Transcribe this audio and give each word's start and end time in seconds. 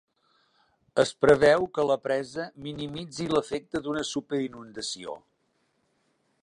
Es 1.03 1.11
preveu 1.25 1.67
que 1.75 1.85
la 1.89 1.97
presa 2.07 2.47
minimitzi 2.69 3.29
l'efecte 3.35 3.83
d'una 3.87 4.05
superinundació. 4.15 5.17